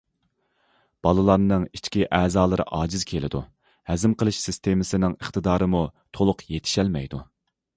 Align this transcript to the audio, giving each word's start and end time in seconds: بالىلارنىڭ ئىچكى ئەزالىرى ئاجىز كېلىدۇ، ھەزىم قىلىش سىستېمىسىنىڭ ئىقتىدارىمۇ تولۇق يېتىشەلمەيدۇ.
بالىلارنىڭ 1.07 1.65
ئىچكى 1.79 2.07
ئەزالىرى 2.19 2.65
ئاجىز 2.77 3.05
كېلىدۇ، 3.11 3.41
ھەزىم 3.91 4.17
قىلىش 4.23 4.41
سىستېمىسىنىڭ 4.47 5.17
ئىقتىدارىمۇ 5.21 5.83
تولۇق 6.19 6.43
يېتىشەلمەيدۇ. 6.57 7.23